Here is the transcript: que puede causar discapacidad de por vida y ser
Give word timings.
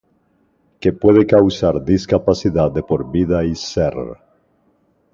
que 0.79 0.91
puede 0.93 1.27
causar 1.27 1.85
discapacidad 1.85 2.71
de 2.71 2.81
por 2.81 3.11
vida 3.11 3.45
y 3.45 3.53
ser 3.53 3.93